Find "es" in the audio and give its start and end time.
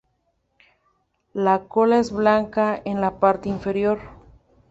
1.99-2.11